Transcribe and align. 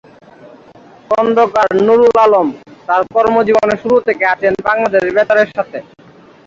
খন্দকার 1.09 1.69
নুরুল 1.85 2.15
আলম 2.25 2.47
তার 2.87 3.01
কর্মজীবনের 3.13 3.81
শুরু 3.83 3.97
থেকে 4.07 4.23
আছেন 4.33 4.53
বাংলাদেশ 4.67 5.03
বেতারের 5.15 5.49
সাথে। 5.55 5.77